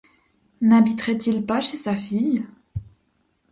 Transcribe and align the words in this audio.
n’habiterait-il 0.61 1.45
pas 1.45 1.61
chez 1.61 1.77
sa 1.77 1.95
fille? 1.95 2.43